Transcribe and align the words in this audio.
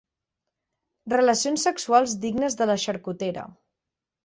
Relacions 1.13 1.67
sexuals 1.69 2.17
dignes 2.25 2.59
de 2.63 2.69
la 2.73 2.81
xarcutera. 2.87 3.47